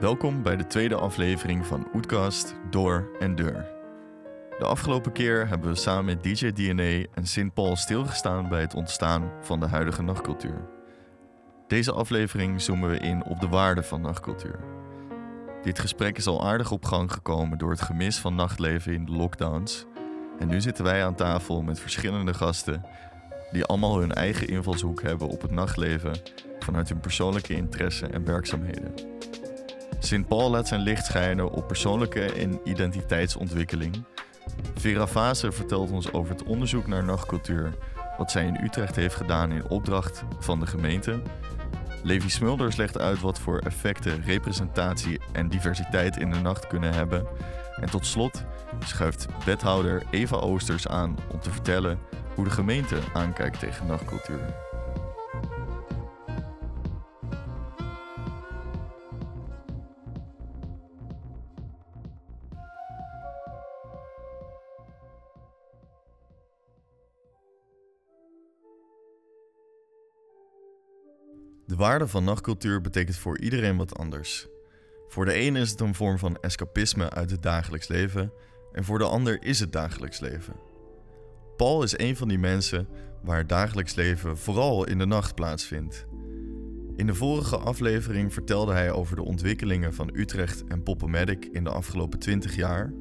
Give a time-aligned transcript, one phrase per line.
[0.00, 3.66] Welkom bij de tweede aflevering van Oetkast Door en Deur.
[4.58, 8.74] De afgelopen keer hebben we samen met DJ DNA en Sint Paul stilgestaan bij het
[8.74, 10.68] ontstaan van de huidige nachtcultuur.
[11.66, 14.58] Deze aflevering zoomen we in op de waarde van nachtcultuur.
[15.62, 19.12] Dit gesprek is al aardig op gang gekomen door het gemis van nachtleven in de
[19.12, 19.86] lockdowns.
[20.38, 22.84] En nu zitten wij aan tafel met verschillende gasten
[23.52, 26.14] die allemaal hun eigen invalshoek hebben op het nachtleven
[26.58, 28.94] vanuit hun persoonlijke interesse en werkzaamheden.
[30.02, 34.04] Sint Paul laat zijn licht schijnen op persoonlijke en identiteitsontwikkeling.
[34.74, 37.72] Vera Vase vertelt ons over het onderzoek naar nachtcultuur,
[38.18, 41.22] wat zij in Utrecht heeft gedaan in opdracht van de gemeente.
[42.02, 47.26] Levi Smulders legt uit wat voor effecten representatie en diversiteit in de nacht kunnen hebben.
[47.80, 48.44] En tot slot
[48.84, 51.98] schuift wethouder Eva Oosters aan om te vertellen
[52.34, 54.69] hoe de gemeente aankijkt tegen nachtcultuur.
[71.70, 74.48] De waarde van nachtcultuur betekent voor iedereen wat anders.
[75.08, 78.32] Voor de ene is het een vorm van escapisme uit het dagelijks leven
[78.72, 80.54] en voor de ander is het dagelijks leven.
[81.56, 82.88] Paul is een van die mensen
[83.22, 86.06] waar het dagelijks leven vooral in de nacht plaatsvindt.
[86.96, 91.70] In de vorige aflevering vertelde hij over de ontwikkelingen van Utrecht en Poppomedic in de
[91.70, 92.92] afgelopen 20 jaar.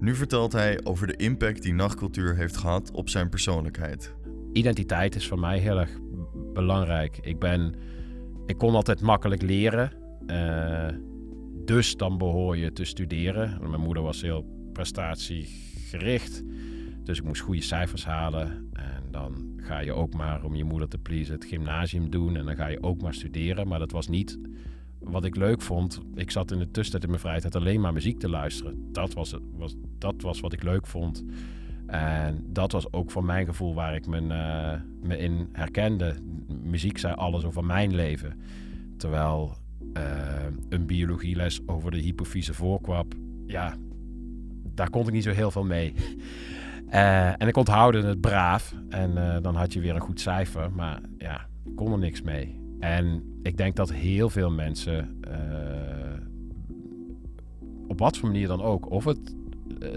[0.00, 4.14] Nu vertelt hij over de impact die nachtcultuur heeft gehad op zijn persoonlijkheid.
[4.52, 5.90] Identiteit is voor mij heel erg
[6.58, 7.18] belangrijk.
[7.22, 7.74] Ik, ben,
[8.46, 9.92] ik kon altijd makkelijk leren.
[10.26, 10.88] Uh,
[11.64, 13.58] dus dan behoor je te studeren.
[13.68, 16.42] Mijn moeder was heel prestatiegericht.
[17.04, 18.70] Dus ik moest goede cijfers halen.
[18.72, 22.36] En dan ga je ook maar, om je moeder te pleasen, het gymnasium doen.
[22.36, 23.68] En dan ga je ook maar studeren.
[23.68, 24.38] Maar dat was niet
[24.98, 26.00] wat ik leuk vond.
[26.14, 28.92] Ik zat in de tussentijd in mijn vrijheid alleen maar muziek te luisteren.
[28.92, 31.24] Dat was, was, dat was wat ik leuk vond.
[31.88, 36.14] En dat was ook voor mijn gevoel waar ik me, uh, me in herkende.
[36.62, 38.40] Muziek zei alles over mijn leven.
[38.96, 39.54] Terwijl
[39.96, 40.02] uh,
[40.68, 43.14] een biologieles over de hypofyse voorkwap,
[43.46, 43.74] ja,
[44.74, 45.94] daar kon ik niet zo heel veel mee.
[46.88, 51.00] Uh, en ik onthoudde het braaf en dan had je weer een goed cijfer, maar
[51.18, 52.60] ja, kon er niks mee.
[52.80, 55.20] En ik denk dat heel veel mensen,
[57.86, 59.36] op wat voor manier dan ook, of het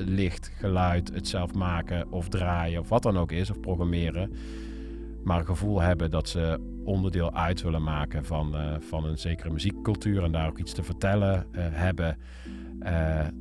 [0.05, 4.31] licht, geluid, het zelf maken of draaien of wat dan ook is, of programmeren.
[5.23, 9.49] Maar een gevoel hebben dat ze onderdeel uit willen maken van, uh, van een zekere
[9.49, 12.17] muziekcultuur en daar ook iets te vertellen uh, hebben.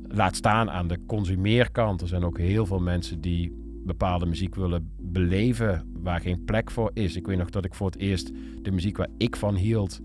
[0.07, 2.01] Laat staan aan de consumeerkant.
[2.01, 3.51] Er zijn ook heel veel mensen die
[3.85, 7.15] bepaalde muziek willen beleven waar geen plek voor is.
[7.15, 8.31] Ik weet nog dat ik voor het eerst
[8.61, 9.99] de muziek waar ik van hield,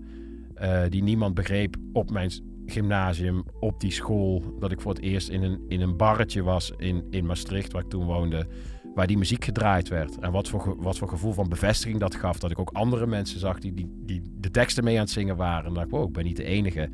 [0.89, 2.31] die niemand begreep, op mijn
[2.71, 6.71] gymnasium, op die school, dat ik voor het eerst in een, in een barretje was
[6.77, 8.47] in, in Maastricht, waar ik toen woonde,
[8.95, 10.19] waar die muziek gedraaid werd.
[10.19, 12.39] En wat voor, wat voor gevoel van bevestiging dat gaf.
[12.39, 15.35] Dat ik ook andere mensen zag die, die, die de teksten mee aan het zingen
[15.35, 15.65] waren.
[15.65, 16.89] En dacht ik, wow, ik ben niet de enige.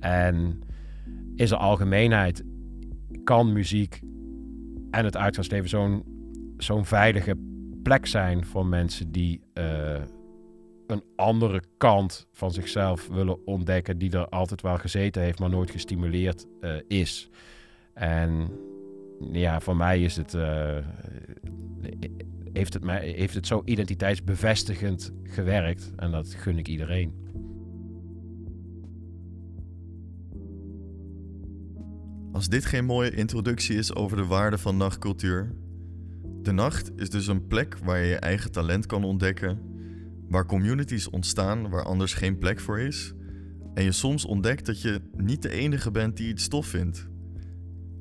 [0.00, 0.60] En
[1.36, 2.44] in zijn algemeenheid
[3.24, 4.00] kan muziek
[4.90, 6.02] en het uitgaansleven zo'n
[6.56, 7.36] zo'n veilige
[7.82, 9.94] plek zijn voor mensen die uh,
[10.90, 15.70] een andere kant van zichzelf willen ontdekken, die er altijd wel gezeten heeft, maar nooit
[15.70, 17.30] gestimuleerd uh, is.
[17.94, 18.50] En
[19.32, 20.76] ja, voor mij is het, uh,
[22.52, 27.26] heeft, het mij, heeft het zo identiteitsbevestigend gewerkt en dat gun ik iedereen.
[32.32, 35.54] Als dit geen mooie introductie is over de waarde van nachtcultuur.
[36.42, 39.67] De nacht is dus een plek waar je je eigen talent kan ontdekken,
[40.28, 43.14] waar communities ontstaan waar anders geen plek voor is,
[43.74, 47.08] en je soms ontdekt dat je niet de enige bent die iets stof vindt.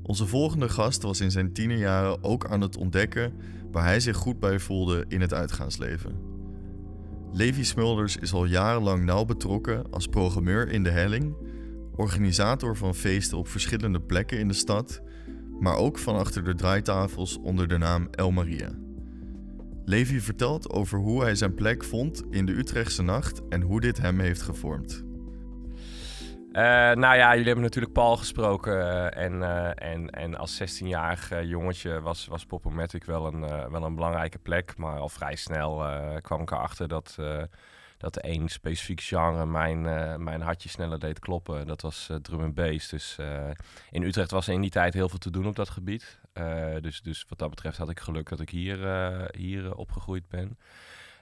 [0.03, 3.33] Onze volgende gast was in zijn tienerjaren ook aan het ontdekken
[3.71, 6.15] waar hij zich goed bij voelde in het uitgaansleven.
[7.31, 11.35] Levi Smulders is al jarenlang nauw betrokken als programmeur in de Helling,
[11.95, 15.01] organisator van feesten op verschillende plekken in de stad,
[15.59, 18.86] maar ook van achter de draaitafels onder de naam El Maria.
[19.89, 23.97] Levi vertelt over hoe hij zijn plek vond in de Utrechtse nacht en hoe dit
[23.97, 25.03] hem heeft gevormd.
[26.51, 26.63] Uh,
[26.93, 28.73] nou ja, jullie hebben natuurlijk Paul gesproken.
[28.73, 33.95] Uh, en, uh, en, en als 16-jarig jongetje was, was Popomatic wel een, wel een
[33.95, 34.77] belangrijke plek.
[34.77, 35.83] Maar al vrij snel
[36.21, 37.17] kwam ik erachter dat,
[37.97, 39.81] dat één specifiek genre mijn,
[40.23, 41.67] mijn hartje sneller deed kloppen.
[41.67, 42.89] Dat was drum en bass.
[42.89, 43.17] Dus
[43.89, 46.19] in Utrecht was er in die tijd heel veel te doen op dat gebied.
[46.81, 48.77] Dus, dus wat dat betreft had ik geluk dat ik hier,
[49.35, 50.57] hier opgegroeid ben.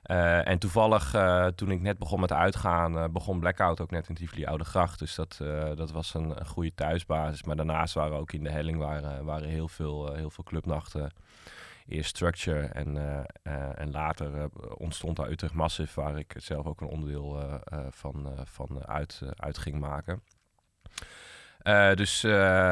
[0.06, 4.15] Eh, en toevallig, eh, toen ik net begon met uitgaan, begon Blackout ook net in
[4.15, 5.00] Tivoli Oude Gracht.
[5.00, 5.38] Dus dat,
[5.75, 7.44] dat was een, een, goede thuisbasis.
[7.44, 11.12] Maar daarnaast waren ook in de helling waren, waren heel, veel, heel veel clubnachten.
[11.88, 12.97] Eerst Structure en,
[13.75, 17.59] en later ontstond daar Utrecht Massive, waar ik zelf ook een onderdeel
[17.89, 20.21] van, van uit, uit ging maken.
[21.67, 22.31] Uh, dus uh,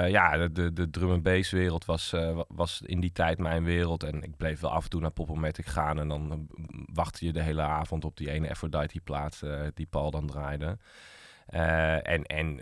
[0.09, 4.03] ja, de, de drum and bass wereld was, uh, was in die tijd mijn wereld.
[4.03, 5.99] En ik bleef wel af en toe naar Popomatic gaan.
[5.99, 6.47] En dan
[6.93, 9.41] wachtte je de hele avond op die ene Aphrodite plaat
[9.73, 10.77] die Paul dan draaide.
[11.45, 12.61] en en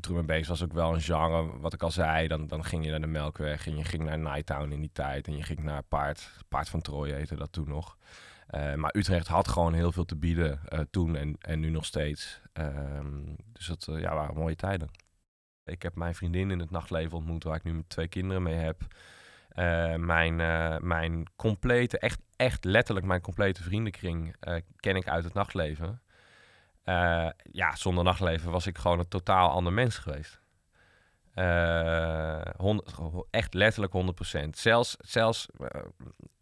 [0.00, 2.28] drum and bass was ook wel een genre, wat ik al zei.
[2.28, 5.26] Dan, dan ging je naar de Melkweg en je ging naar Nighttown in die tijd.
[5.26, 7.96] En je ging naar Paard, Paard van Troje heette dat toen nog.
[8.76, 10.60] maar Utrecht had gewoon heel veel te bieden
[10.90, 12.40] toen en, en nu nog steeds.
[12.52, 13.22] Ehm,
[13.52, 15.04] dus dat ja, waren mooie tijden.
[15.66, 18.54] Ik heb mijn vriendin in het nachtleven ontmoet, waar ik nu met twee kinderen mee
[18.54, 18.80] heb.
[19.54, 25.24] Uh, mijn, uh, mijn complete, echt, echt letterlijk mijn complete vriendenkring uh, ken ik uit
[25.24, 26.00] het nachtleven.
[27.52, 30.40] ja, zonder nachtleven was ik gewoon een totaal ander mens geweest.
[32.56, 32.94] 100,
[33.30, 33.92] echt letterlijk
[34.36, 34.48] 100%.
[34.50, 35.46] Zelfs, zelfs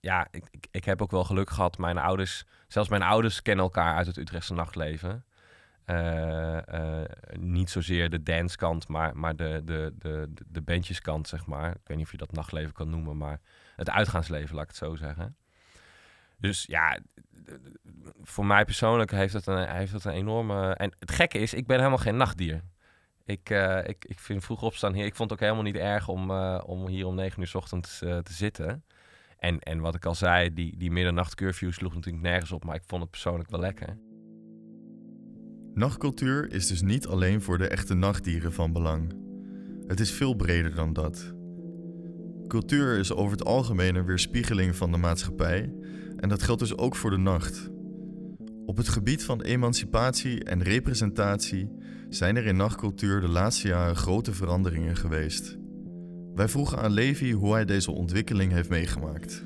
[0.01, 1.79] ja, ik, ik, ik, heb ook wel geluk gehad.
[1.79, 5.25] Mijn ouders, zelfs mijn ouders kennen elkaar uit het Utrechtse nachtleven.
[5.87, 7.03] Uh, uh,
[7.39, 11.71] niet zozeer de danskant, maar, maar de, de, de, de bandjeskant, zeg maar.
[11.71, 13.41] Ik weet niet of je dat nachtleven kan noemen, maar
[13.77, 15.37] het uitgaansleven, laat ik het zo zeggen.
[16.39, 16.99] Dus ja,
[18.23, 20.75] voor mij persoonlijk heeft het een, heeft het een enorme...
[20.75, 22.63] En het gekke is, ik ben helemaal geen nachtdier.
[23.25, 25.05] Ik, uh, ik, ik vind vroeg opstaan hier...
[25.05, 27.99] Ik vond het ook helemaal niet erg om, om hier om negen uur s ochtends
[27.99, 28.85] te zitten.
[29.39, 32.85] En, en wat ik al zei, die, die middernachtcurfew sloeg natuurlijk nergens op, maar ik
[32.87, 33.99] vond het persoonlijk wel lekker.
[35.75, 39.13] Nachtcultuur is dus niet alleen voor de echte nachtdieren van belang.
[39.87, 41.35] Het is veel breder dan dat.
[42.49, 45.75] Cultuur is over het algemeen een weerspiegeling van de maatschappij
[46.17, 47.71] en dat geldt dus ook voor de nacht.
[48.67, 51.71] Op het gebied van emancipatie en representatie
[52.09, 55.59] zijn er in nachtcultuur de laatste jaren grote veranderingen geweest.
[56.35, 59.45] Wij vroegen aan Levi hoe hij deze ontwikkeling heeft meegemaakt.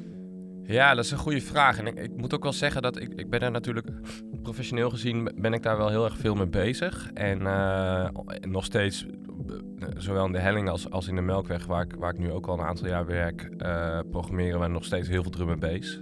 [0.69, 1.79] Ja, dat is een goede vraag.
[1.79, 3.87] En ik, moet ook wel zeggen dat ik, ik ben er natuurlijk
[4.43, 7.11] professioneel gezien ben ik daar wel heel erg veel mee bezig.
[7.15, 8.09] En uh,
[8.41, 12.13] nog steeds, eh, zowel in de helling als, als in de Melkweg, waar ik, waar
[12.13, 15.31] ik nu ook al een aantal jaar werk, uh, programmeren we nog steeds heel veel
[15.31, 16.01] drum en bass.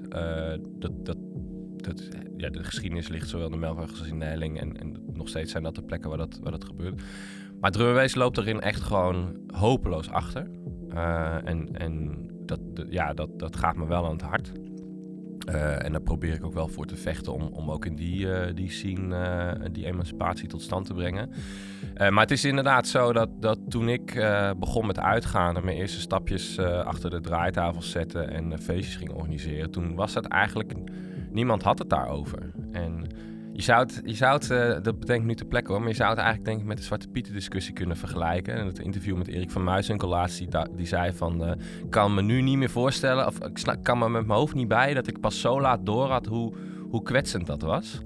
[0.79, 1.17] dat, dat,
[1.77, 4.61] dat, ja, de geschiedenis ligt zowel in de Melkweg als in de helling.
[4.61, 7.03] En, en nog steeds zijn dat de plekken waar dat, waar dat gebeurt.
[7.61, 10.47] Maar drum loopt erin echt gewoon hopeloos achter.
[11.45, 12.61] En en dat,
[12.91, 14.53] ja, dat, dat gaat me wel aan het hart.
[15.51, 18.27] Uh, en daar probeer ik ook wel voor te vechten om, om ook in die,
[18.27, 21.31] uh, die scene die emancipatie tot stand te brengen.
[21.99, 24.15] maar het is inderdaad zo dat, dat toen ik
[24.59, 29.71] begon met uitgaan en mijn eerste stapjes achter de draaitafel zetten en feestjes ging organiseren,
[29.71, 30.73] toen was dat eigenlijk,
[31.31, 32.53] niemand had het daarover.
[32.73, 33.07] En
[33.57, 35.95] je zou het, je zou het uh, dat bedenk nu te plekke hoor, maar je
[35.95, 38.55] zou het eigenlijk denk ik met de Zwarte Pieten discussie kunnen vergelijken.
[38.55, 41.53] En het interview met Erik van Muizenkel laatst, die, die zei van, uh,
[41.91, 44.95] kan me nu niet meer voorstellen, of ik kan me met mijn hoofd niet bij
[44.95, 46.55] dat ik pas zo laat door had hoe,
[46.91, 48.01] hoe kwetsend dat was.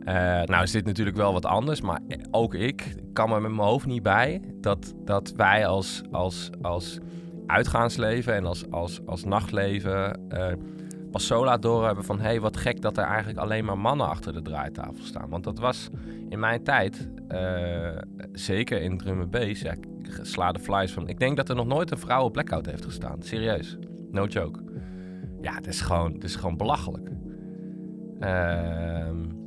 [0.00, 2.00] Uh, nou is dit natuurlijk wel wat anders, maar
[2.30, 6.98] ook ik kan me met mijn hoofd niet bij dat, dat wij als, als, als
[7.46, 10.20] uitgaansleven en als, als, als nachtleven
[11.10, 12.18] pas zo laat doorhebben van...
[12.18, 15.28] hé, hey, wat gek dat er eigenlijk alleen maar mannen achter de draaitafel staan.
[15.28, 15.88] Want dat was
[16.28, 17.98] in mijn tijd, uh,
[18.32, 19.74] zeker in drum bass, ja,
[20.22, 21.08] sla de flies van...
[21.08, 23.22] Ik denk dat er nog nooit een vrouw op blackout heeft gestaan.
[23.22, 23.76] Serieus.
[24.10, 24.60] No joke.
[25.40, 27.10] Ja, het is gewoon, het is gewoon belachelijk.
[28.20, 29.37] Ehm...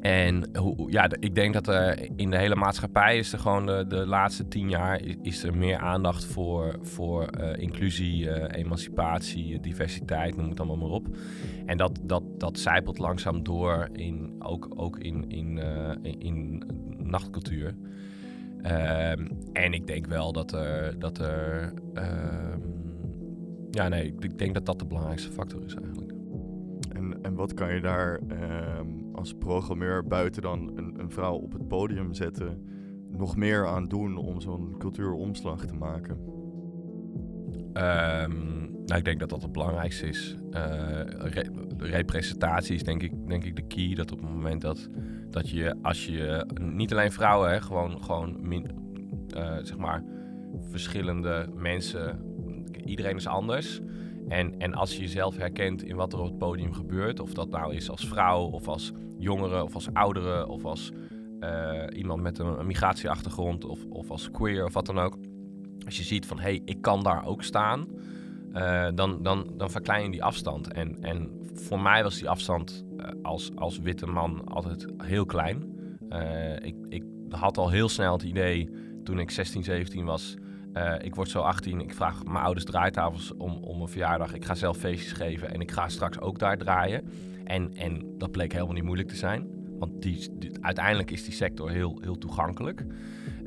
[0.00, 0.50] En
[0.86, 4.48] ja, ik denk dat er in de hele maatschappij is er gewoon de, de laatste
[4.48, 10.60] tien jaar is er meer aandacht voor, voor uh, inclusie, uh, emancipatie, diversiteit, noem het
[10.60, 11.06] allemaal maar op.
[11.66, 15.58] En dat, dat, dat zijpelt langzaam door in, ook, ook in, in,
[16.02, 16.62] in, in,
[16.98, 17.74] nachtcultuur.
[18.56, 20.98] Um, en ik denk wel dat er.
[20.98, 22.76] Dat er um,
[23.70, 26.15] ja, nee, ik denk dat dat de belangrijkste factor is eigenlijk.
[26.96, 28.20] En, en wat kan je daar
[28.78, 32.68] um, als programmeur buiten dan een, een, vrouw op het podium zetten,
[33.10, 36.18] nog meer aan doen om zo'n cultuuromslag te maken?
[37.66, 38.54] Um,
[38.86, 40.36] nou, ik denk dat dat het belangrijkste is.
[40.50, 41.00] Uh,
[41.76, 43.94] representatie is denk ik, denk ik de key.
[43.94, 44.88] Dat op het moment dat,
[45.30, 48.52] dat je, als je, niet alleen vrouwen, hè, gewoon, gewoon
[49.36, 50.04] uh, zeg maar,
[50.70, 52.20] verschillende mensen,
[52.84, 53.80] iedereen is anders.
[54.28, 57.50] En, en als je jezelf herkent in wat er op het podium gebeurt, of dat
[57.50, 60.92] nou is als vrouw of als jongere of als oudere of als
[61.40, 65.16] uh, iemand met een, migratieachtergrond of, of als queer of wat dan ook.
[65.84, 67.86] Als je ziet van hé, hey, ik kan daar ook staan,
[68.52, 70.72] uh, dan, dan, dan verklein je die afstand.
[70.72, 75.64] En, en voor mij was die afstand eh, als, als witte man altijd heel klein.
[76.08, 78.70] Eh, ik, ik had al heel snel het idee,
[79.04, 80.36] toen ik 16, 17 was...
[80.76, 84.34] eh, ik word zo 18, ik vraag mijn ouders draaitafels om, om een verjaardag.
[84.34, 87.08] Ik ga zelf feestjes geven en ik ga straks ook daar draaien.
[87.44, 89.46] En, en dat bleek helemaal niet moeilijk te zijn.
[89.78, 90.30] Want die,
[90.60, 92.86] uiteindelijk is die sector heel, heel toegankelijk.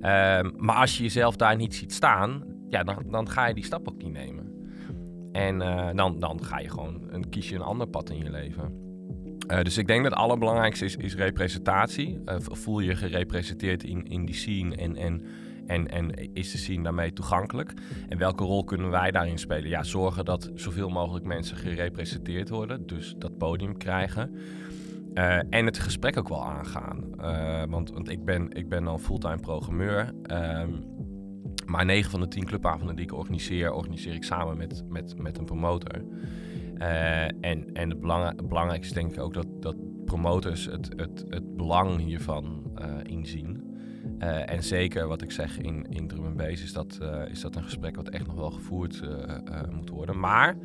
[0.01, 3.63] Ehm, maar als je jezelf daar niet ziet staan, ja, dan, dan ga je die
[3.65, 4.53] stap ook niet nemen.
[5.31, 8.29] En eh, dan, dan ga je gewoon een, kies je een ander pad in je
[8.29, 8.74] leven.
[9.48, 12.19] Eh, dus ik denk dat het allerbelangrijkste is, is representatie.
[12.38, 15.24] Voel je gerepresenteerd in, in die scene en, en,
[15.70, 17.74] en, en is de scene daarmee toegankelijk?
[18.10, 19.70] En welke rol kunnen wij daarin spelen?
[19.70, 24.36] Ja, zorgen dat zoveel mogelijk mensen gerepresenteerd worden, dus dat podium krijgen.
[25.14, 27.04] Eh, en het gesprek ook wel aangaan.
[27.18, 30.14] Eh, want want ik, ben, ik ben dan fulltime programmeur.
[30.24, 30.72] Ehm,
[31.66, 35.38] maar 9 van de 10 clubavonden die ik organiseer, organiseer ik samen met, met, met
[35.38, 36.04] een promotor.
[36.78, 41.26] Eh, en en het, belang, het belangrijkste denk ik ook dat, dat promotors het, het,
[41.30, 42.64] het belang hiervan
[43.04, 43.69] inzien.
[44.20, 47.64] Eh, en zeker wat ik zeg in, in drum is dat, eh, is dat een
[47.64, 50.20] gesprek wat echt nog wel gevoerd eh, moet worden.
[50.20, 50.58] Maar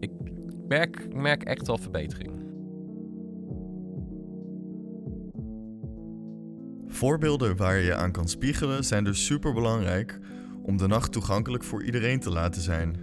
[0.00, 0.10] ik
[0.68, 2.44] merk, merk echt wel verbetering.
[6.86, 10.18] Voorbeelden waar je je aan kan spiegelen zijn dus super belangrijk
[10.62, 12.96] om de nacht toegankelijk voor iedereen te laten zijn.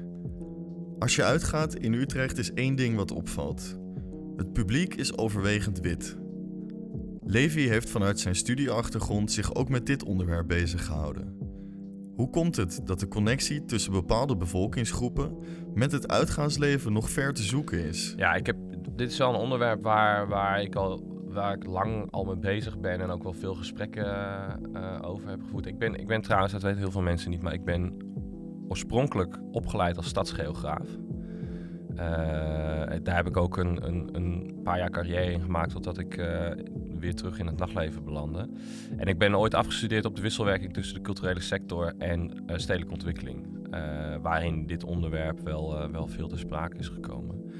[0.99, 3.79] Als je uitgaat in Utrecht is één ding wat opvalt.
[4.35, 6.17] Het publiek is overwegend wit.
[7.25, 11.37] Levi heeft vanuit zijn studieachtergrond zich ook met dit onderwerp bezig gehouden.
[12.15, 15.37] Hoe komt het dat de connectie tussen bepaalde bevolkingsgroepen
[15.73, 18.13] met het uitgaansleven nog ver te zoeken is?
[18.17, 18.57] Ja, ik heb,
[18.95, 22.79] dit is wel een onderwerp waar, waar, ik al, waar ik lang al mee bezig
[22.79, 25.65] ben en ook wel veel gesprekken eh, over heb gevoerd.
[25.65, 27.97] Ik ben, ik ben trouwens, dat weten heel veel mensen niet, maar ik ben
[28.67, 30.87] oorspronkelijk opgeleid als stadsgeograaf.
[31.95, 31.97] Eh,
[33.03, 36.51] daar heb ik ook een, een, een paar jaar carrière in gemaakt totdat ik eh,
[37.03, 38.49] weer terug in het nachtleven belandde.
[38.97, 42.93] En ik ben ooit afgestudeerd op de wisselwerking tussen de culturele sector en eh, stedelijke
[42.93, 43.61] ontwikkeling.
[43.71, 47.51] eh, waarin dit onderwerp wel, eh, wel veel ter sprake is gekomen.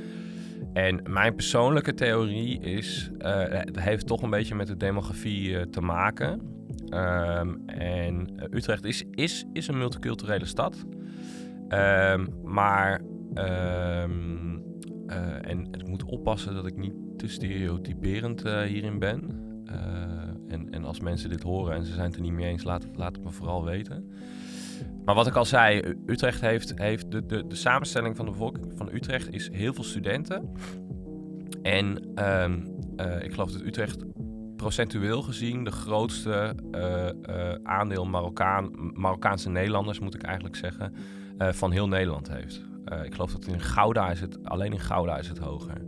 [0.74, 6.42] En mijn persoonlijke theorie is, het heeft toch een beetje met de demografie te maken.
[6.90, 10.86] Ehm, en Utrecht is, is, is een multiculturele stad.
[11.68, 13.02] Ehm, maar,
[13.34, 14.73] ehm, eh,
[15.42, 19.42] en ik moet oppassen dat ik niet te stereotyperend eh, hierin ben.
[19.66, 19.74] Eh,
[20.48, 22.88] en, en als mensen dit horen en ze zijn het er niet mee eens, laat
[22.96, 24.12] laat het me vooral weten.
[25.06, 28.90] Maar wat ik al zei, Utrecht heeft, heeft de, de, samenstelling van de bevolking van
[28.94, 30.52] Utrecht is heel veel studenten.
[31.62, 32.60] En ehm,
[32.96, 34.06] eh, ik geloof dat Utrecht
[34.64, 40.94] procentueel gezien de grootste eh, eh, aandeel Marokkaan, Marokkaanse Nederlanders, moet ik eigenlijk zeggen,
[41.38, 42.62] eh, van heel Nederland heeft.
[42.94, 45.82] Eh, ik geloof dat in Gouda is het, alleen in Gouda is het hoger.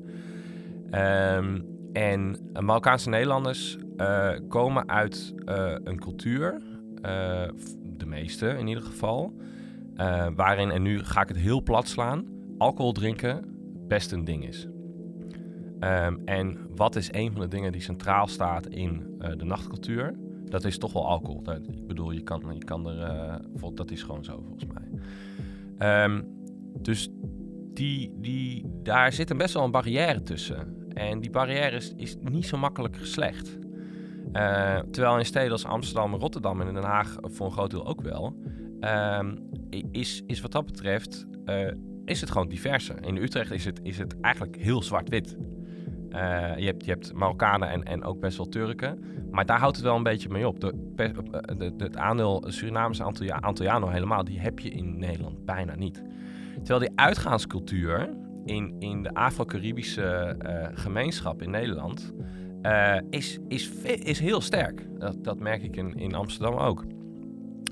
[0.89, 1.62] Ehm,
[1.93, 6.62] en Marokkaanse Nederlanders eh, komen uit eh, een cultuur,
[7.97, 9.33] de meeste in ieder geval,
[10.35, 12.25] waarin, en nu ga ik het heel plat slaan,
[12.57, 13.43] alcohol drinken
[13.88, 14.67] best een ding is.
[15.79, 20.15] Ehm, en wat is een van de dingen die centraal staat in de nachtcultuur?
[20.45, 21.43] Dat is toch wel alcohol.
[21.43, 23.41] Dat, ik bedoel, je kan, je kan er.
[23.74, 25.00] dat is gewoon zo volgens mij.
[25.77, 26.21] Ehm,
[26.82, 27.10] dus
[27.74, 30.88] die, die, daar zit een best wel een barrière tussen.
[30.94, 33.58] En die barrière is, is niet zo makkelijk geslecht.
[34.32, 38.01] Eh, terwijl in steden als Amsterdam, Rotterdam en Den Haag voor een groot deel ook
[38.01, 38.36] wel,
[38.79, 39.36] ehm,
[39.91, 41.67] is, is wat dat betreft, eh,
[42.05, 43.05] is het gewoon diverser.
[43.05, 45.38] In Utrecht is het, is het eigenlijk heel zwart-wit.
[46.10, 49.00] Eh, je, hebt, je hebt Marokkanen en, en ook best wel Turken.
[49.32, 50.60] Maar daar houdt het wel een beetje mee op.
[50.60, 56.03] De, het aandeel Surinamers Antillia, Antilliano helemaal, die heb je in Nederland bijna niet.
[56.65, 58.10] Terwijl die uitgaanscultuur
[58.45, 62.13] in, in de Afro-Caribische eh, gemeenschap in Nederland
[62.62, 64.88] eh, is, is, is heel sterk.
[64.98, 66.86] Dat, dat merk ik in, in Amsterdam ook.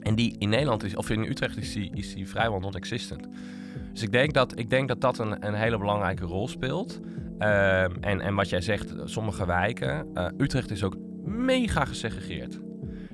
[0.02, 3.28] En die in Nederland is, of in Utrecht is die, is die vrijwel non-existent.
[3.92, 7.00] Dus ik denk dat ik denk dat, dat een, een hele belangrijke rol speelt.
[7.38, 10.08] Ehm, en, en wat jij zegt, sommige wijken.
[10.14, 12.60] eh, Utrecht is ook mega gesegregeerd.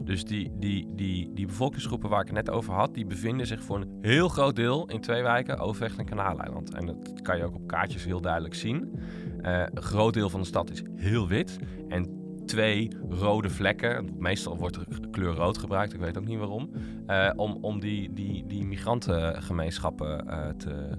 [0.10, 3.64] Dus die, die, die, die bevolkingsgroepen waar ik het net over had, die bevinden zich
[3.64, 6.74] voor een heel groot deel in twee wijken, Overvecht en Kanaaleiland.
[6.74, 9.00] En dat kan je ook op kaartjes heel duidelijk zien.
[9.42, 11.60] Eh, een groot deel van de stad is heel wit.
[11.88, 12.08] En
[12.46, 16.70] twee rode vlekken, meestal wordt de kleur rood gebruikt, ik weet ook niet waarom,
[17.08, 20.90] eh, om, om die, die, die migrantengemeenschappen eh, te,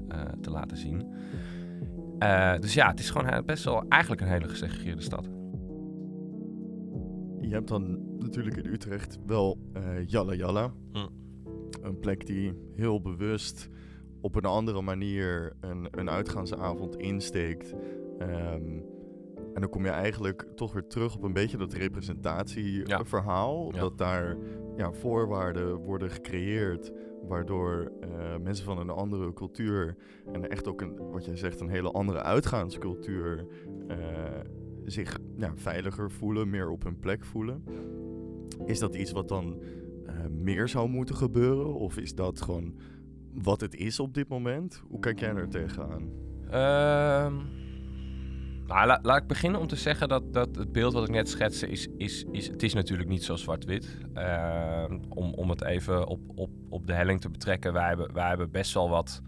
[0.40, 1.07] te laten zien.
[2.61, 5.39] Dus ja, het is gewoon best wel eigenlijk een hele gesegregeerde stad.
[7.40, 10.73] Je hebt dan natuurlijk in Utrecht wel eh Jalla Jalla.
[10.92, 11.09] Mm.
[11.82, 13.68] Een plek die heel bewust
[14.20, 17.75] op een andere manier een, een uitgaansavond insteekt.
[18.18, 18.78] Ehm,
[19.54, 23.73] en dan kom je eigenlijk toch weer terug op een beetje dat representatieverhaal.
[23.73, 23.80] Ja.
[23.80, 24.37] Dat daar
[24.76, 26.92] ja, voorwaarden worden gecreëerd.
[27.28, 28.09] Waardoor eh,
[28.42, 29.97] mensen van een andere cultuur
[30.32, 33.47] en echt ook een, wat jij zegt, een hele andere uitgaanscultuur
[33.88, 33.97] eh,
[34.90, 35.18] zich
[35.54, 37.64] veiliger voelen, meer op hun plek voelen.
[38.66, 39.62] Is dat iets wat dan
[40.06, 41.75] eh, meer zou moeten gebeuren?
[41.75, 42.75] Of is dat gewoon
[43.35, 44.82] wat het is op dit moment?
[44.88, 46.09] Hoe kijk jij er tegenaan?
[46.50, 47.35] Ehm,
[48.66, 51.28] nou, la- laat ik beginnen om te zeggen dat, dat het beeld wat ik net
[51.28, 53.99] schetste, is, is, is, het is natuurlijk niet zo zwart-wit.
[54.14, 58.28] Ehm, om, om het even op, op, op de helling te betrekken, wij hebben, wij
[58.28, 59.23] hebben best wel wat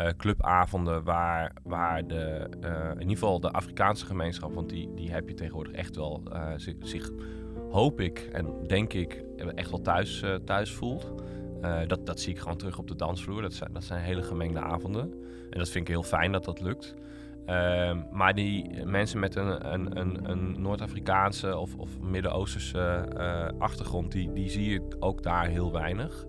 [0.00, 5.10] eh, clubavonden waar, waar de, eh, in ieder geval de Afrikaanse gemeenschap, want die, die
[5.10, 7.10] heb je tegenwoordig echt wel, eh, zich,
[7.70, 11.12] hoop ik en denk ik, echt wel thuis, thuis voelt.
[11.86, 13.42] Dat, dat zie ik gewoon terug op de dansvloer.
[13.42, 15.12] Dat zijn, dat zijn hele gemengde avonden.
[15.50, 16.94] En dat vind ik heel fijn dat dat lukt.
[17.46, 23.08] Ehm, maar die mensen met een, een, een, een Noord-Afrikaanse of, of Midden-Oosterse
[23.58, 26.26] achtergrond, die, die zie je ook daar heel weinig.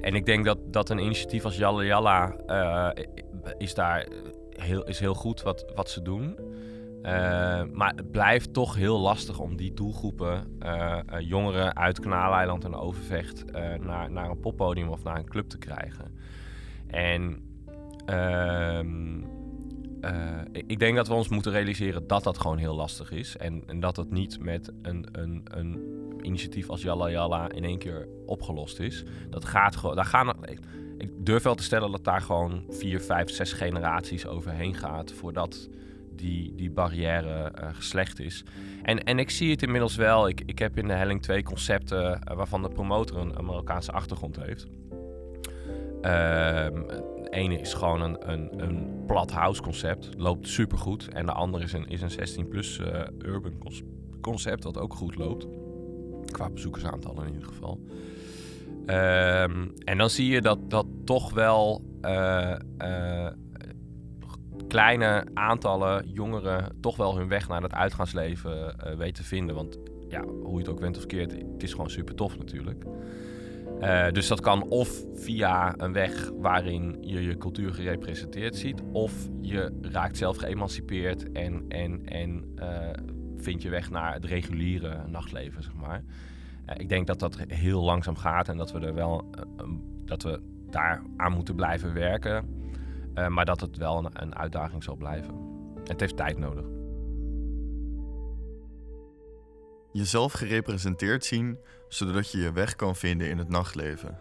[0.00, 3.04] En ik denk dat, dat een initiatief als Yalla Yalla eh,
[3.58, 4.06] is daar
[4.50, 6.38] heel, is heel goed wat, wat ze doen.
[7.02, 12.74] Uh, maar het blijft toch heel lastig om die doelgroepen, uh, jongeren uit Kanaaleiland en
[12.74, 13.44] Overvecht,
[13.80, 16.18] naar, naar een poppodium of naar een club te krijgen.
[16.86, 17.44] En
[20.06, 23.36] ehm, ik denk dat we ons moeten realiseren dat dat gewoon heel lastig is.
[23.36, 25.80] En, en dat het niet met een, een, een
[26.22, 29.04] initiatief als Yalla Yalla in één keer opgelost is.
[29.30, 29.96] Dat gaat gewoon.
[29.96, 30.34] Daar gaan,
[30.98, 35.68] ik durf wel te stellen dat daar gewoon vier, vijf, zes generaties overheen gaat voordat
[36.16, 38.44] die, die barrière uh, geslecht is.
[38.82, 40.28] En, en ik zie het inmiddels wel.
[40.28, 43.92] Ik, ik heb in de helling twee concepten uh, waarvan de promotor een, een Marokkaanse
[43.92, 44.66] achtergrond heeft.
[46.02, 51.08] De ene is gewoon een, een, een plat house concept, loopt supergoed.
[51.08, 53.52] En de andere is een, is een 16 plus uh, urban
[54.20, 55.46] concept, dat ook goed loopt.
[56.30, 57.80] Qua bezoekersaantallen in ieder geval.
[58.86, 61.84] Um, en dan zie je dat, dat toch wel
[64.68, 69.54] kleine aantallen jongeren toch wel hun weg naar het uitgaansleven weten te vinden.
[69.54, 72.84] Want ja, hoe je het ook went of keert, het is gewoon super tof natuurlijk.
[73.80, 79.28] Uh, dus dat kan of via een weg waarin je je cultuur gerepresenteerd ziet, of
[79.40, 85.74] je raakt zelf geëmancipeerd en, en, en uh, je weg naar het reguliere nachtleven, zeg
[85.74, 86.02] maar.
[86.76, 89.30] ik denk dat dat heel langzaam gaat en dat we er wel
[90.04, 92.44] dat we daar aan moeten blijven werken.
[93.28, 95.34] Maar dat het wel een, uitdaging zal blijven.
[95.84, 96.75] Het heeft tijd nodig.
[99.96, 104.18] Jezelf gerepresenteerd zien, zodat je je weg kan vinden in het nachtleven.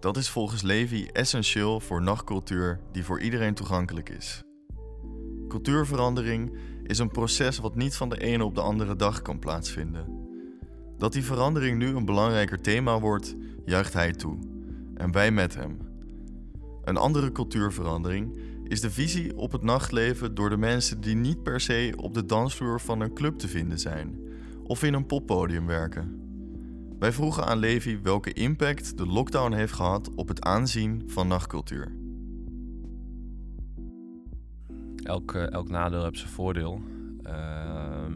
[0.00, 4.42] Dat is volgens Levi essentieel voor nachtcultuur die voor iedereen toegankelijk is.
[5.48, 10.28] Cultuurverandering is een proces wat niet van de ene op de andere dag kan plaatsvinden.
[10.98, 14.38] Dat die verandering nu een belangrijker thema wordt, juicht hij toe.
[14.94, 15.78] En wij met hem.
[16.84, 21.60] Een andere cultuurverandering is de visie op het nachtleven door de mensen die niet per
[21.60, 24.28] se op de dansvloer van een club te vinden zijn
[24.70, 26.20] of in een poppodium werken.
[26.98, 31.92] Wij vroegen aan Levi welke impact de lockdown heeft gehad op het aanzien van nachtcultuur.
[35.02, 36.80] Elk, elk nadeel heeft zijn voordeel.
[37.26, 38.06] Uh,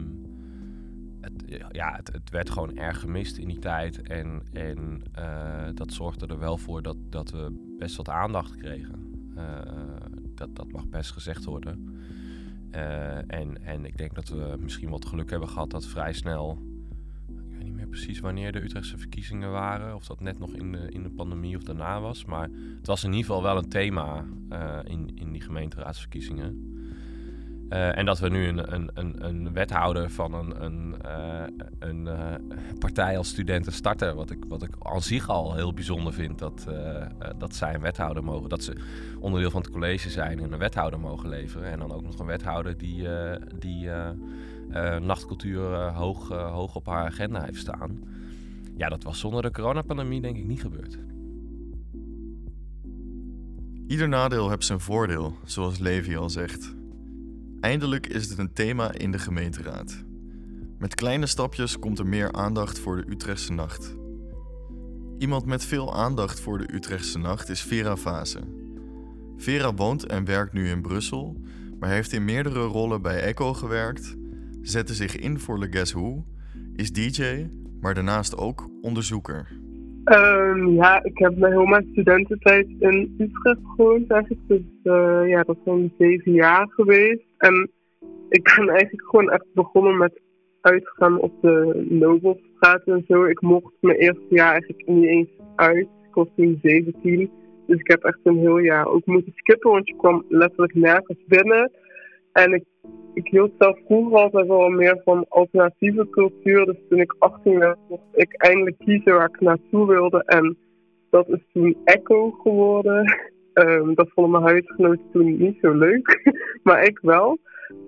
[1.21, 4.01] het, ja, het, het, werd gewoon erg gemist in die tijd.
[4.01, 9.29] En, en uh, dat zorgde er wel voor dat, dat we best wat aandacht kregen.
[9.37, 9.43] Uh,
[10.35, 11.99] dat, dat mag best gezegd worden.
[12.75, 16.61] Uh, en, en ik denk dat we misschien wat geluk hebben gehad dat vrij snel.
[17.27, 19.95] Ik weet niet meer precies wanneer de Utrechtse verkiezingen waren.
[19.95, 22.25] Of dat net nog in de, in de pandemie of daarna was.
[22.25, 24.25] Maar het was in ieder geval wel een thema
[24.83, 26.74] in, in die gemeenteraadsverkiezingen.
[27.69, 31.43] Uh, en dat we nu een, een, een, een wethouder van een, een, uh,
[31.79, 36.13] een uh, partij als studenten starten, wat ik, wat ik aan zich al heel bijzonder
[36.13, 36.67] vind, dat,
[37.37, 38.75] dat zij een wethouder mogen, dat ze
[39.19, 41.71] onderdeel van het college zijn en een wethouder mogen leveren.
[41.71, 43.07] En dan ook nog een wethouder die,
[43.59, 43.89] die
[45.01, 47.99] nachtcultuur hoog, hoog op haar agenda heeft staan.
[48.77, 50.97] Ja, dat was zonder de coronapandemie denk ik niet gebeurd.
[53.87, 56.75] Ieder nadeel heeft zijn voordeel, zoals Levi al zegt.
[57.65, 60.05] Eindelijk is het een thema in de gemeenteraad.
[60.79, 63.97] Met kleine stapjes komt er meer aandacht voor de Utrechtse nacht.
[65.17, 68.39] Iemand met veel aandacht voor de Utrechtse nacht is Vera Vase.
[69.37, 71.41] Vera woont en werkt nu in Brussel,
[71.79, 74.15] maar heeft in meerdere rollen bij Echo gewerkt,
[74.61, 76.25] zette zich in voor Le Guess Who,
[76.75, 77.49] is DJ,
[77.81, 79.47] maar daarnaast ook onderzoeker.
[80.03, 84.41] Ehm, ja, ik heb mijn heel mijn studententijd in Utrecht gewoond eigenlijk.
[84.47, 84.61] Dus
[85.27, 87.23] ja, dat is zo'n zeven jaar geweest.
[87.47, 87.71] En
[88.29, 90.21] ik ben eigenlijk gewoon echt begonnen met
[90.61, 93.25] uitgaan op de Nobelstraat en zo.
[93.25, 95.87] Ik mocht mijn eerste jaar eigenlijk niet eens uit.
[96.07, 97.31] Ik was toen 17.
[97.67, 101.19] Dus ik heb echt een heel jaar ook moeten skippen, want je kwam letterlijk nergens
[101.27, 101.71] binnen.
[102.31, 102.63] En ik,
[103.13, 106.65] ik hield zelf vroeger altijd wel meer van alternatieve cultuur.
[106.65, 110.23] Dus toen ik 18 werd, mocht ik eindelijk kiezen waar ik naartoe wilde.
[110.25, 110.57] En
[111.09, 113.33] dat is toen Echo geworden.
[113.55, 117.37] Um, dat vonden mijn huisgenoten toen niet zo leuk, maar ik wel.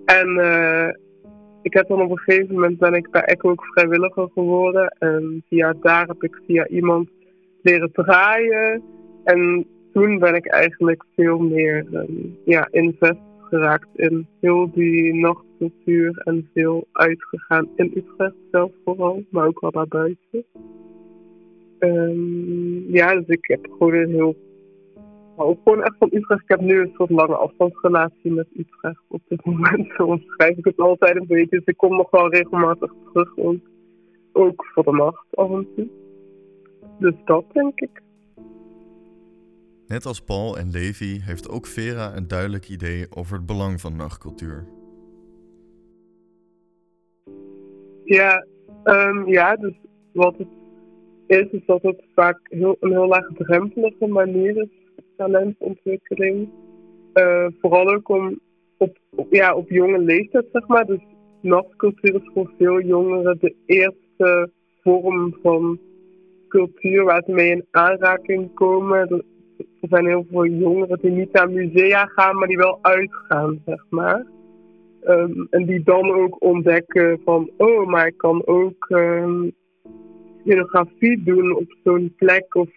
[0.04, 0.88] En uh,
[1.62, 4.96] ik heb dan op een gegeven moment ben ik bij Echo ook vrijwilliger geworden.
[4.98, 7.08] En via daar heb ik via iemand
[7.62, 8.82] leren draaien.
[9.24, 16.20] En toen ben ik eigenlijk veel meer um, ja, invest geraakt in heel die nachtcultuur
[16.24, 20.44] en veel uitgegaan in Utrecht zelf vooral, maar ook wel daarbuiten.
[21.78, 24.36] Um, ja, dus ik heb gewoon een heel
[25.44, 26.42] ook gewoon echt van Utrecht.
[26.42, 29.90] Ik heb nu een soort lange afstandsrelatie met Utrecht op dit moment.
[29.96, 31.56] Zo omschrijf ik het altijd een beetje.
[31.56, 33.36] Dus ik kom nog wel regelmatig terug.
[33.36, 33.60] Ook,
[34.32, 35.88] ook voor de nacht af en toe.
[36.98, 38.02] Dus dat denk ik.
[39.86, 43.96] Net als Paul en Levi heeft ook Vera een duidelijk idee over het belang van
[43.96, 44.66] nachtcultuur.
[48.04, 48.46] Ja,
[48.84, 49.74] um, ja dus
[50.12, 50.48] wat het
[51.26, 54.77] is, is dat het vaak heel, een heel laagdrempelige manier is
[55.18, 56.48] talentontwikkeling.
[57.14, 58.40] Uh, vooral ook om
[58.76, 60.86] op, ja, op jonge leeftijd, zeg maar.
[60.86, 61.00] Dus
[61.40, 64.50] nachtcultuur is voor veel jongeren de eerste
[64.82, 65.78] vorm van
[66.48, 68.98] cultuur waar ze mee in aanraking komen.
[69.08, 69.22] Er,
[69.80, 74.26] zijn heel veel jongeren die niet naar musea gaan, maar die wel uitgaan, zeg maar.
[75.04, 79.52] Um, en die dan ook ontdekken van, oh, maar ik kan ook um,
[80.44, 82.68] scenografie doen op zo'n plek of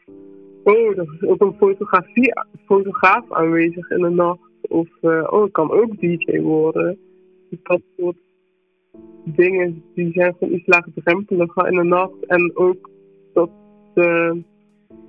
[0.64, 2.34] oh, er is ook een fotografie,
[2.66, 4.50] fotograaf aanwezig in de nacht.
[4.62, 6.98] Of, uh, oh, ik kan ook DJ worden.
[7.50, 8.18] Dus dat soort
[9.24, 12.26] dingen, die zijn gewoon iets laagdrempeliger in de nacht.
[12.28, 12.90] En ook
[13.34, 13.50] dat
[13.94, 14.42] de,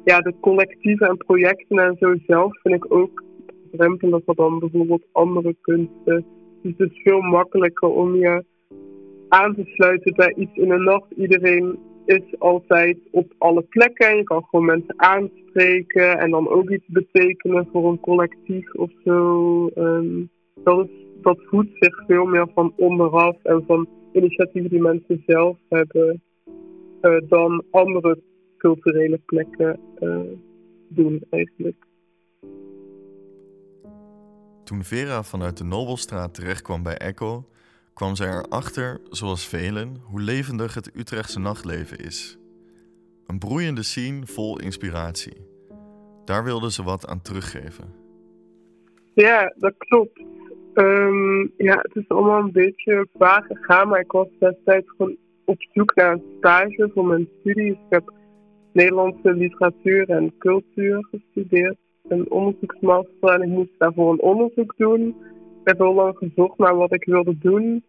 [0.05, 3.23] ja, de collectieven en projecten en zo zelf vind ik ook
[3.71, 6.25] drempeliger dan bijvoorbeeld andere kunsten.
[6.63, 8.45] Dus het is veel makkelijker om je
[9.29, 11.11] aan te sluiten bij iets in de nacht.
[11.17, 14.17] Iedereen is altijd op alle plekken.
[14.17, 19.71] Je kan gewoon mensen aanspreken en dan ook iets betekenen voor een collectief of zo.
[19.77, 20.89] Um, dat,
[21.21, 26.23] dat voedt zich veel meer van onderaf en van initiatieven die mensen zelf hebben
[27.03, 28.19] uh, dan andere
[28.57, 30.21] culturele plekken uh,
[30.89, 31.77] doen eigenlijk.
[34.65, 37.45] Toen Vera vanuit de Nobelstraat terechtkwam bij Echo,
[37.95, 42.39] kwam zij erachter, zoals velen, hoe levendig het Utrechtse nachtleven is.
[43.27, 45.47] Een broeiende scene vol inspiratie.
[46.25, 47.95] Daar wilde ze wat aan teruggeven.
[49.15, 50.21] Ja, dat klopt.
[50.75, 55.57] Um, ja, het is allemaal een beetje vaag gegaan, maar ik was destijds gewoon op
[55.73, 57.73] zoek naar een stage voor mijn studies.
[57.73, 58.13] Ik heb
[58.73, 61.77] Nederlandse literatuur en cultuur gestudeerd,
[62.09, 65.17] een onderzoeksmaster en ik moest daarvoor een onderzoek doen
[65.65, 67.85] heb heel lang gezocht naar wat ik wilde doen.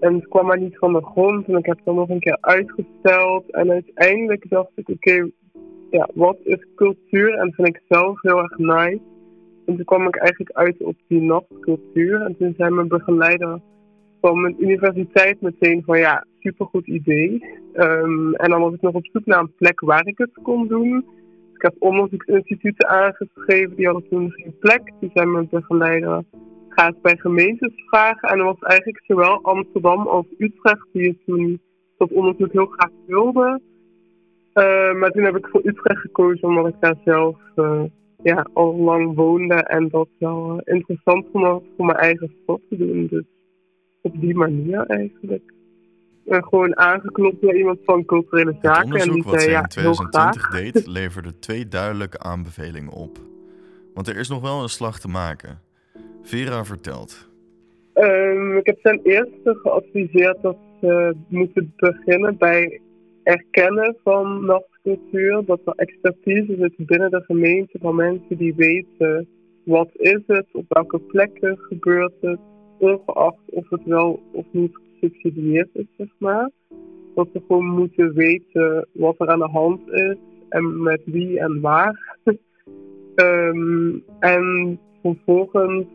[0.00, 1.48] En het kwam maar niet van de grond.
[1.48, 3.50] En ik heb dan nog een keer uitgesteld.
[3.50, 5.28] En uiteindelijk dacht ik, oké,
[5.90, 7.34] ja, wat is cultuur?
[7.34, 9.00] En dat vind ik zelf heel erg nice.
[9.66, 12.20] En toen kwam ik eigenlijk uit op die nachtcultuur.
[12.20, 13.60] En toen zei mijn begeleider
[14.20, 17.44] van mijn universiteit meteen van ja, supergoed idee.
[17.74, 20.68] Um, en dan was ik nog op zoek naar een plek waar ik het kon
[20.68, 21.04] doen.
[21.54, 24.92] ik heb onderzoeksinstituten aangeschreven, die hadden toen geen plek.
[25.00, 26.24] Toen zei mijn begeleider,
[26.76, 28.28] gaat bij gemeentes vragen.
[28.28, 31.60] En dat was eigenlijk zowel Amsterdam als Utrecht die het toen
[31.96, 33.60] dat onderzoek heel graag wilde.
[34.54, 37.82] Uh, maar toen heb ik voor Utrecht gekozen omdat ik daar zelf uh,
[38.22, 42.76] ja, al lang woonde en dat wel uh, interessant vond voor mijn eigen stad te
[42.76, 43.06] doen.
[43.06, 43.24] Dus
[44.00, 45.54] op die manier eigenlijk.
[46.26, 48.74] En gewoon aangeklopt door iemand van culturele zaken.
[48.74, 50.72] Het onderzoek en die wat zei, ja, in 2020 heel graag.
[50.72, 53.18] deed, leverde twee duidelijke aanbevelingen op.
[53.94, 55.60] Want er is nog wel een slag te maken.
[56.22, 57.28] Vera vertelt.
[57.94, 62.80] Um, ik heb ten eerste geadviseerd dat ze moeten beginnen bij
[63.22, 65.44] erkennen van nachtcultuur.
[65.44, 69.28] Dat er expertise zit binnen de gemeente van mensen die weten
[69.66, 72.38] wat is het, op welke plekken gebeurt het,
[72.78, 76.50] ongeacht of het wel of niet gesubsidieerd is, zeg maar.
[77.14, 80.16] Dat ze gewoon moeten weten wat er aan de hand is
[80.48, 82.18] en met wie en waar.
[83.16, 85.86] um, en vervolgens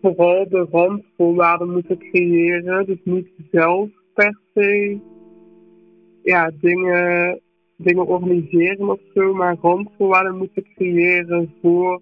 [0.00, 2.86] vooral de randvoorwaarden moeten creëren.
[2.86, 4.98] Dus niet zelf per se
[6.22, 7.40] ja, dingen
[7.76, 12.00] dingen organiseren of zo, maar randvoorwaarden moeten creëren voor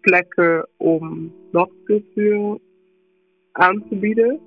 [0.00, 2.58] plekken om nachtcultuur
[3.52, 4.40] aan te bieden.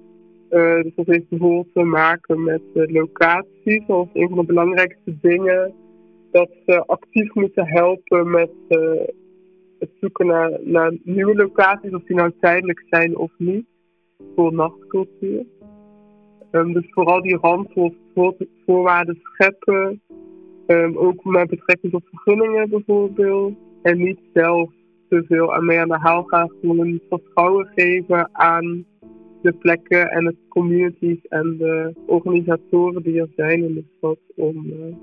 [0.49, 5.73] Uh, dus dat heeft bijvoorbeeld te maken met locaties, zoals een van de belangrijkste dingen.
[6.31, 9.01] Dat ze actief moeten helpen met uh,
[9.81, 10.25] het zoeken
[10.61, 13.65] naar, nieuwe locaties, of die nou tijdelijk zijn of niet,
[14.35, 15.45] voor nachtcultuur.
[16.51, 20.01] Um, dus vooral die randvoorwaarden scheppen,
[20.67, 23.53] um, ook met betrekking tot vergunningen bijvoorbeeld.
[23.81, 24.69] En niet zelf
[25.09, 28.85] te veel aan mee aan de haal gaan, gewoon vertrouwen geven aan
[29.41, 34.65] de plekken en de communities en de organisatoren die er zijn in de stad om
[34.65, 34.95] uh,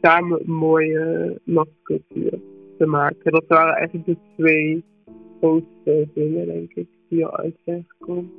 [0.00, 2.40] samen een mooie nachtcultuur
[2.86, 4.84] Dat waren eigenlijk de twee
[5.38, 8.30] grootste dingen, denk ik, die eruit zijn gekomen.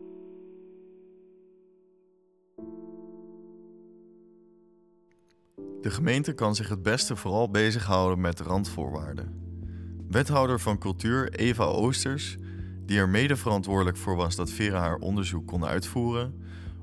[5.82, 9.40] De gemeente kan zich het beste vooral bezighouden met randvoorwaarden.
[10.10, 12.38] Wethouder van Cultuur Eva Oosters
[12.86, 16.34] die er mede verantwoordelijk voor was dat Vera haar onderzoek kon uitvoeren,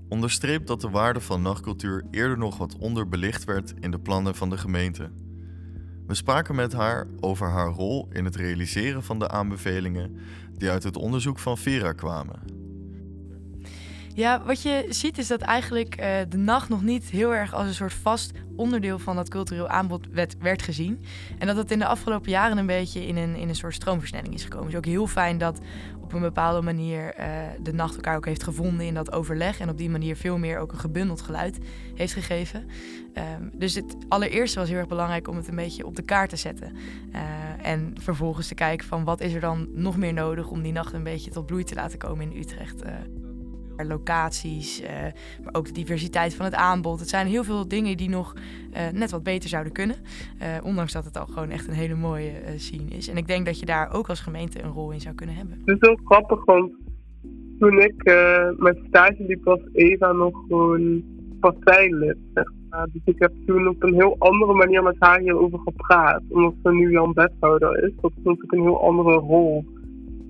[0.09, 4.51] onderstreept dat de waarde van nachtcultuur eerder nog wat onderbelicht werd in de plannen van
[4.51, 5.11] de gemeente.
[6.09, 10.17] We spraken met haar over haar rol in het realiseren van de aanbevelingen
[10.57, 12.58] die uit het onderzoek van Vera kwamen.
[14.19, 17.67] Ja, wat je ziet is dat eigenlijk uh, de nacht nog niet heel erg als
[17.67, 20.07] een soort vast onderdeel van dat cultureel aanbod
[20.41, 21.05] werd, gezien.
[21.39, 24.35] En dat het in de afgelopen jaren een beetje in een, in een soort stroomversnelling
[24.35, 24.65] is gekomen.
[24.65, 25.61] Het is ook heel fijn dat
[26.01, 27.27] op een bepaalde manier uh,
[27.63, 29.61] de nacht elkaar ook heeft gevonden in dat overleg.
[29.61, 31.59] En op die manier veel meer ook een gebundeld geluid
[31.95, 32.67] heeft gegeven.
[33.15, 36.31] Um, dus het allereerste was heel erg belangrijk om het een beetje op de kaart
[36.31, 36.77] te zetten.
[37.13, 37.21] Uh,
[37.63, 40.93] en vervolgens te kijken van wat is er dan nog meer nodig om die nacht
[40.93, 42.83] een beetje tot bloei te laten komen in Utrecht
[43.87, 44.89] locaties, uh,
[45.45, 47.01] maar ook de diversiteit van het aanbod.
[47.01, 49.97] Het zijn heel veel dingen die nog uh, net wat beter zouden kunnen.
[50.43, 53.09] Uh, ondanks dat het al gewoon echt een hele mooie scene is.
[53.09, 55.59] En ik denk dat je daar ook als gemeente een rol in zou kunnen hebben.
[55.65, 56.73] Het is heel grappig, want
[57.59, 58.05] toen ik
[58.57, 61.03] met stage liep was Eva nog gewoon
[61.41, 62.17] partijlid.
[62.93, 66.23] Dus ik heb toen op een heel andere manier met haar hierover gepraat.
[66.29, 67.93] Omdat ze nu Jan Wethouder is.
[68.01, 69.65] Dat is natuurlijk een heel andere rol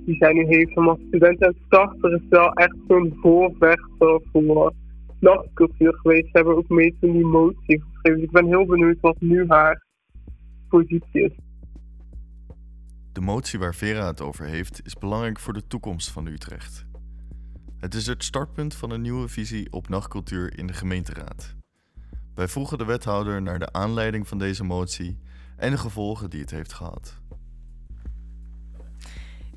[0.08, 4.72] die zij nu heeft om als student en starter is wel echt zo'n voorvechter voor
[5.20, 6.24] nachtcultuur geweest.
[6.24, 8.22] Ze hebben ook mee toen die motie geschreven.
[8.22, 9.84] ik ben heel benieuwd wat nu haar
[10.68, 11.32] positie is.
[13.12, 16.86] De motie waar Vera het over heeft is belangrijk voor de toekomst van Utrecht.
[17.78, 21.56] Het is het startpunt van een nieuwe visie op nachtcultuur in de gemeenteraad.
[22.34, 25.18] Wij vroegen de wethouder naar de aanleiding van deze motie
[25.56, 27.20] en de gevolgen die het heeft gehad.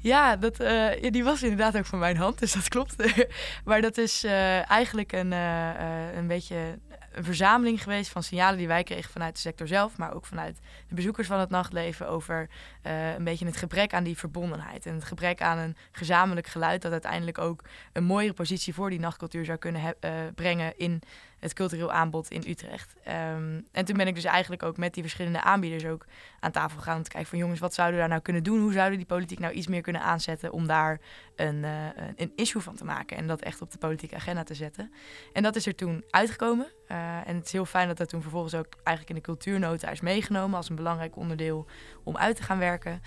[0.02, 2.96] Ja, dat, ja, die was inderdaad ook van mijn hand, dus dat klopt.
[3.66, 6.80] maar dat is uh, eigenlijk een, uh, een beetje
[7.12, 10.60] een verzameling geweest van signalen die wij kregen vanuit de sector zelf, maar ook vanuit
[10.88, 12.50] de bezoekers van het nachtleven over
[12.82, 16.92] een beetje het gebrek aan die verbondenheid en het gebrek aan een gezamenlijk geluid dat
[16.92, 19.96] uiteindelijk ook een mooiere positie voor die nachtcultuur zou kunnen
[20.36, 21.02] brengen in
[21.42, 22.96] het cultureel aanbod in Utrecht.
[23.08, 26.06] Um, en toen ben ik dus eigenlijk ook met die verschillende aanbieders ook
[26.40, 28.60] aan tafel gegaan om te kijken van jongens, wat zouden we daar nou kunnen doen?
[28.60, 31.00] Hoe zouden die politiek nou iets meer kunnen aanzetten om daar
[31.36, 34.54] een, uh, een issue van te maken en dat echt op de politieke agenda te
[34.54, 34.94] zetten?
[35.34, 36.68] En dat is er toen uitgekomen.
[36.88, 39.90] Uh, en het is heel fijn dat dat toen vervolgens ook eigenlijk in de cultuurnota
[39.90, 41.68] is meegenomen als een belangrijk onderdeel
[42.04, 43.02] om uit te gaan werken.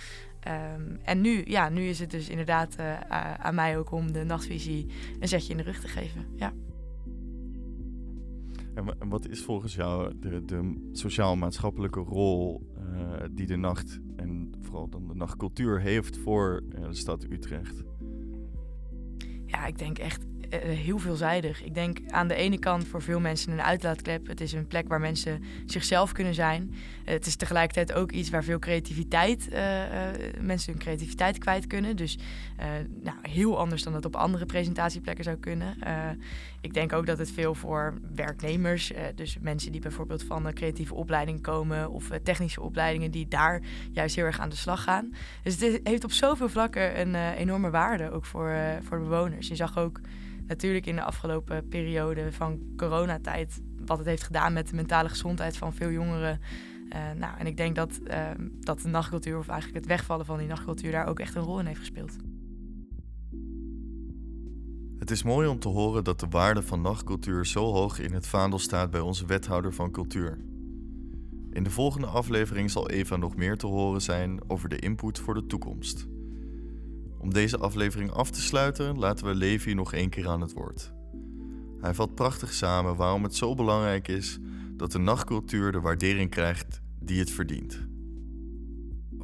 [0.74, 3.00] Um, en nu, ja, nu is het dus inderdaad uh,
[3.38, 4.86] aan mij ook om de nachtvisie
[5.20, 6.26] een zetje in de rug te geven.
[6.36, 6.52] Ja.
[8.74, 14.88] En wat is volgens jou de, de sociaal-maatschappelijke rol uh, die de nacht en vooral
[14.88, 17.82] dan de nachtcultuur heeft voor uh, de stad Utrecht?
[19.46, 20.26] Ja, ik denk echt
[20.62, 21.64] heel veelzijdig.
[21.64, 24.26] Ik denk aan de ene kant voor veel mensen een uitlaatklep.
[24.26, 26.74] Het is een plek waar mensen zichzelf kunnen zijn.
[27.04, 29.58] Het is tegelijkertijd ook iets waar veel creativiteit, uh,
[30.40, 31.96] mensen hun creativiteit kwijt kunnen.
[31.96, 32.18] Dus
[33.02, 35.76] nou, heel anders dan dat op andere presentatieplekken zou kunnen.
[36.60, 40.94] ik denk ook dat het veel voor werknemers, dus mensen die bijvoorbeeld van een creatieve
[40.94, 43.60] opleiding komen of technische opleidingen, die daar
[43.92, 45.14] juist heel erg aan de slag gaan.
[45.42, 49.48] Dus het heeft op zoveel vlakken een enorme waarde ook voor, voor de bewoners.
[49.48, 50.00] Je zag ook
[50.46, 55.56] natuurlijk in de afgelopen periode van coronatijd wat het heeft gedaan met de mentale gezondheid
[55.56, 56.40] van veel jongeren.
[56.88, 58.30] Uh, nou, en ik denk dat, uh,
[58.60, 61.58] dat de nachtcultuur, of eigenlijk het wegvallen van die nachtcultuur, daar ook echt een rol
[61.58, 62.16] in heeft gespeeld.
[64.98, 68.26] Het is mooi om te horen dat de waarde van nachtcultuur zo hoog in het
[68.26, 70.38] vaandel staat bij onze wethouder van cultuur.
[71.50, 75.34] In de volgende aflevering zal Eva nog meer te horen zijn over de input voor
[75.34, 76.06] de toekomst.
[77.24, 80.92] Om deze aflevering af te sluiten, laten we Levi nog één keer aan het woord.
[81.80, 84.38] Hij vat prachtig samen waarom het zo belangrijk is
[84.72, 87.86] dat de nachtcultuur de waardering krijgt die het verdient.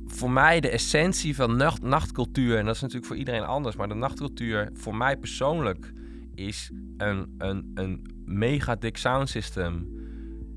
[0.06, 3.88] Voor mij de essentie van nacht, nachtcultuur, en dat is natuurlijk voor iedereen anders, maar
[3.88, 5.92] de nachtcultuur voor mij persoonlijk
[6.34, 9.88] is een, een, een mega dik sound system.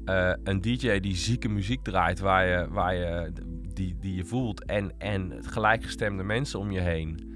[0.06, 3.32] Eh, een DJ die zieke muziek draait, waar je, waar je,
[3.74, 4.66] die, die je voelt.
[4.66, 7.32] En, en gelijkgestemde mensen om je heen.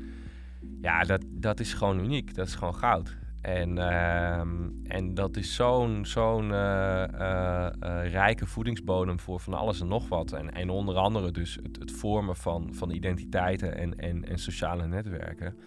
[0.81, 2.35] Ja, dat, dat is gewoon uniek.
[2.35, 3.17] Dat is gewoon goud.
[3.47, 9.81] En, ehm, en dat is zo'n zo'n eh, eh, eh, rijke voedingsbodem voor van alles
[9.81, 10.31] en nog wat.
[10.31, 14.87] En, en onder andere dus het, het vormen van, van identiteiten en, en, en sociale
[14.87, 15.57] netwerken.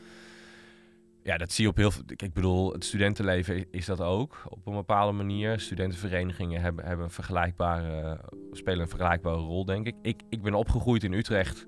[1.22, 2.02] Ja, dat zie je op heel veel.
[2.16, 5.60] Ik bedoel, het studentenleven is dat ook op een bepaalde manier.
[5.60, 8.20] Studentenverenigingen hebben, hebben een vergelijkbare,
[8.52, 9.94] spelen een vergelijkbare rol, denk ik.
[10.02, 11.64] Ik, ik ben opgegroeid in Utrecht.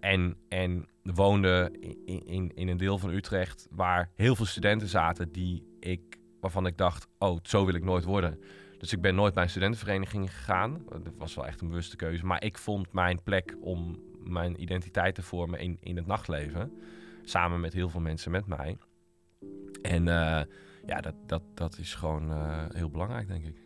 [0.00, 1.72] en, en woonde
[2.04, 6.66] in, in, in, een deel van Utrecht waar heel veel studenten zaten die ik, waarvan
[6.66, 8.40] ik dacht, oh, zo wil ik nooit worden.
[8.78, 10.82] Dus ik ben nooit bij een studentenvereniging gegaan.
[10.88, 12.26] Dat was wel echt een bewuste keuze.
[12.26, 16.72] Maar ik vond mijn plek om mijn identiteit te vormen in, in het nachtleven.
[17.22, 18.78] Samen met heel veel mensen met mij.
[19.82, 20.40] En uh,
[20.86, 23.56] ja, dat, dat, dat is gewoon uh, heel belangrijk, denk ik.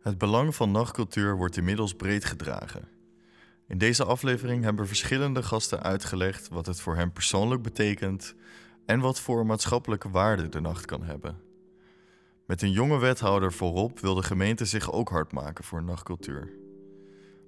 [0.00, 2.93] Het belang van nachtcultuur wordt inmiddels breed gedragen.
[3.68, 8.34] In deze aflevering hebben verschillende gasten uitgelegd wat het voor hen persoonlijk betekent
[8.86, 11.40] en wat voor maatschappelijke waarde de nacht kan hebben.
[12.46, 16.52] Met een jonge wethouder voorop wil de gemeente zich ook hard maken voor nachtcultuur.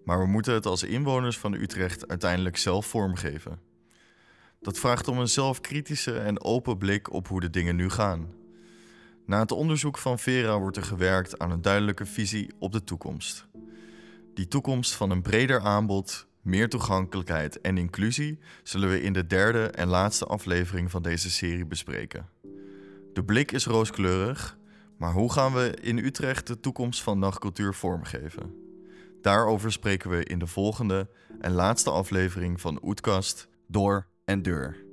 [0.04, 3.60] Maar we moeten het als inwoners van Utrecht uiteindelijk zelf vormgeven.
[4.60, 8.34] Dat vraagt om een zelfkritische en open blik op hoe de dingen nu gaan.
[9.26, 13.46] Na het onderzoek van Vera wordt er gewerkt aan een duidelijke visie op de toekomst.
[14.36, 19.66] Die toekomst van een breder aanbod, meer toegankelijkheid en inclusie zullen we in de derde
[19.66, 22.28] en laatste aflevering van deze serie bespreken.
[23.12, 24.58] De blik is rooskleurig,
[24.96, 28.54] maar hoe gaan we in Utrecht de toekomst van nachtcultuur vormgeven?
[29.22, 31.08] Daarover spreken we in de volgende
[31.40, 34.85] en laatste aflevering van Oetkast, Door en Deur.